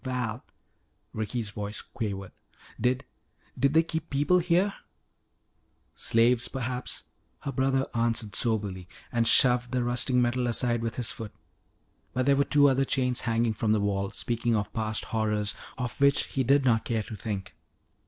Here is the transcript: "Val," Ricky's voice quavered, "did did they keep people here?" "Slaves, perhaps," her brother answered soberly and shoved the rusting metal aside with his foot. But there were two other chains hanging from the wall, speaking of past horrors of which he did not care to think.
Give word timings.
"Val," 0.03 0.43
Ricky's 1.13 1.51
voice 1.51 1.79
quavered, 1.79 2.31
"did 2.79 3.05
did 3.55 3.75
they 3.75 3.83
keep 3.83 4.09
people 4.09 4.39
here?" 4.39 4.73
"Slaves, 5.93 6.47
perhaps," 6.47 7.03
her 7.41 7.51
brother 7.51 7.85
answered 7.93 8.33
soberly 8.35 8.87
and 9.11 9.27
shoved 9.27 9.69
the 9.71 9.83
rusting 9.83 10.19
metal 10.19 10.47
aside 10.47 10.81
with 10.81 10.95
his 10.95 11.11
foot. 11.11 11.33
But 12.13 12.25
there 12.25 12.35
were 12.35 12.45
two 12.45 12.67
other 12.67 12.83
chains 12.83 13.21
hanging 13.29 13.53
from 13.53 13.73
the 13.73 13.79
wall, 13.79 14.09
speaking 14.09 14.55
of 14.55 14.73
past 14.73 15.05
horrors 15.05 15.53
of 15.77 16.01
which 16.01 16.23
he 16.29 16.43
did 16.43 16.65
not 16.65 16.83
care 16.85 17.03
to 17.03 17.15
think. 17.15 17.55